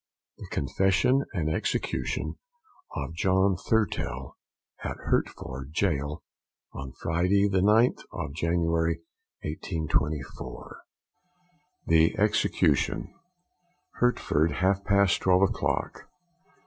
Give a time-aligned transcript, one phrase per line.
[0.39, 2.33] THE CONFESSION AND EXECUTION
[2.95, 4.35] OF JOHN THURTELL
[4.83, 6.23] AT HERTFORD GAOL,
[6.73, 9.01] On Friday, the 9th of January,
[9.43, 10.81] 1824.
[11.85, 13.13] THE EXECUTION.
[14.01, 16.07] _Hertford, half past twelve o'clock.